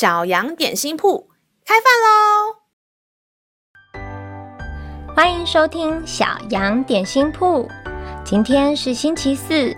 [0.00, 1.28] 小羊点心铺
[1.62, 2.56] 开饭喽！
[5.14, 7.68] 欢迎收听小羊点心铺。
[8.24, 9.76] 今天是星期四，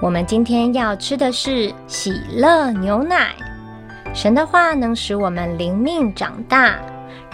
[0.00, 3.34] 我们今天要吃的是喜乐牛奶。
[4.14, 6.80] 神的话能使我们灵命长大，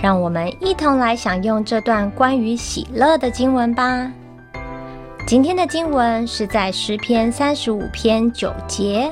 [0.02, 4.10] 让我们一同来享用这段关于喜乐的经文吧。
[5.24, 9.08] 今天的经文是在诗篇三十五篇九节。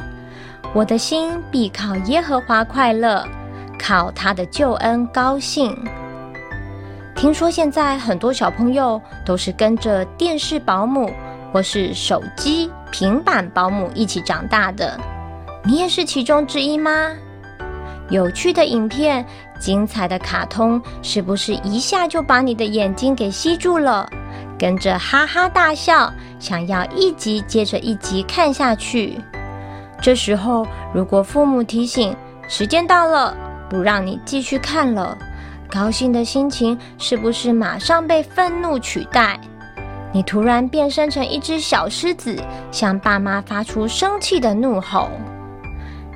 [0.75, 3.23] 我的心必靠耶和华快乐，
[3.79, 5.77] 靠他的救恩高兴。
[7.15, 11.13] 听说现在很多小朋友都是跟着电视保姆
[11.53, 14.99] 或是手机、平板保姆一起长大的，
[15.63, 16.91] 你也是其中之一吗？
[18.09, 19.25] 有趣的影片、
[19.61, 24.09] 精彩的卡通，是不是一下就把你的眼睛给吸住了？
[24.59, 29.21] 跟着哈哈大笑，想要一集接着一集看下去。
[30.03, 32.15] 这时候，如果父母提醒
[32.49, 33.37] 时间到了，
[33.71, 35.17] 不让你继续看了，
[35.71, 39.39] 高兴的心情是不是马上被愤怒取代？
[40.13, 42.37] 你突然变身成一只小狮子，
[42.73, 45.09] 向爸妈发出生气的怒吼。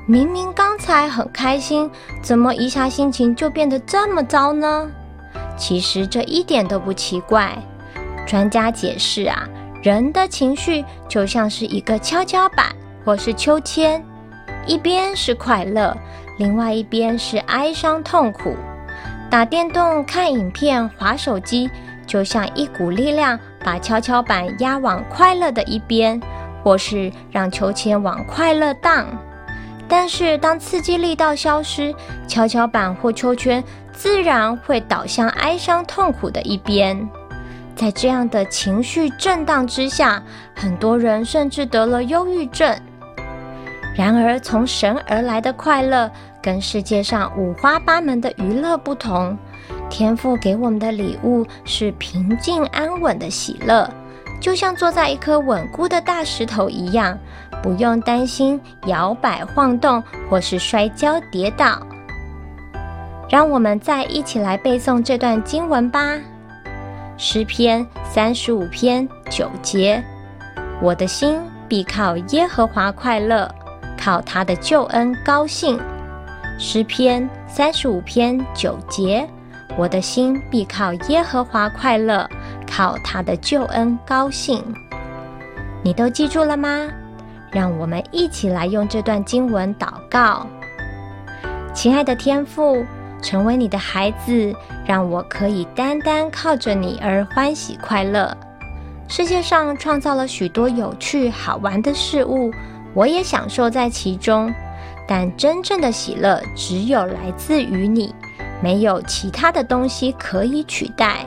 [0.05, 1.89] 明明刚才很开心，
[2.21, 4.91] 怎么一下心情就变得这么糟呢？
[5.57, 7.57] 其实这一点都不奇怪。
[8.27, 9.49] 专家解释啊，
[9.81, 12.67] 人的情绪就像是一个跷跷板。
[13.07, 14.05] 或是秋千，
[14.67, 15.97] 一边是快乐，
[16.39, 18.57] 另外一边是哀伤痛苦。
[19.31, 21.71] 打电动、看影片、划手机，
[22.05, 26.21] 就像一股力量把跷跷板压往快乐的一边，
[26.65, 29.07] 或是让秋千往快乐荡。
[29.89, 31.95] 但是当刺激力道消失，
[32.27, 37.09] 跷跷板或秋千自然会倒向哀伤痛苦的一边。
[37.77, 40.21] 在这样的情绪震荡之下，
[40.57, 42.77] 很多人甚至得了忧郁症。
[43.97, 46.11] 然而，从神而来的快乐
[46.43, 49.35] 跟世界上五花八门的娱乐不同，
[49.89, 53.91] 天父给我们的礼物是平静安稳的喜乐，
[54.39, 57.19] 就像坐在一颗稳固的大石头一样，
[57.63, 61.81] 不用担心摇摆晃动或是摔跤跌倒。
[63.31, 66.13] 让我们再一起来背诵这段经文吧，
[67.17, 70.05] 《诗篇》三十五篇九节：
[70.83, 73.51] 我的心必靠耶和华快乐。
[74.07, 75.81] 靠他的救恩高兴，
[76.61, 79.29] 诗篇三十五篇九节，
[79.77, 82.31] 我的心必靠耶和华快乐，
[82.71, 84.63] 靠他的救恩高兴。
[85.83, 86.87] 你都记住了吗？
[87.51, 90.47] 让我们一起来用这段经文祷告。
[91.75, 92.87] 亲爱的天父，
[93.21, 94.55] 成为你的孩子，
[94.87, 98.33] 让我可以单单靠着你而欢喜快乐。
[99.09, 102.53] 世界上创造了许多有趣好玩的事物。
[102.97, 104.53] 我也享受在其中，
[105.07, 108.15] 但真正的喜乐只有来自于你，
[108.63, 111.27] 没有其他的东西可以取代。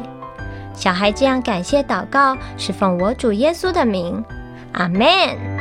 [0.74, 4.26] 小孩这样感谢祷告，是奉我主耶稣的名，
[4.72, 5.59] 阿门。